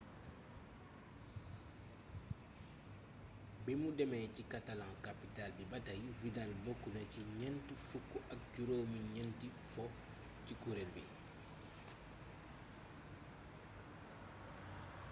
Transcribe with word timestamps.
bimu 3.63 3.89
démé 3.97 4.19
ci 4.35 4.43
catalan-capital 4.51 5.49
bi 5.57 5.63
batay 5.71 5.99
vidal 6.21 6.51
bokk 6.63 6.83
na 6.95 7.01
ci 7.11 7.21
ñent 7.39 7.65
fukk 7.87 8.09
ak 8.33 8.39
juróom 8.53 8.91
ñénti 9.15 9.47
fo 9.71 9.83
ci 10.45 10.53
kureel 10.61 10.89
bi 10.95 11.03